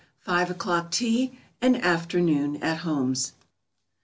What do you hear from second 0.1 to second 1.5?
_FIVE O'CLOCK TEA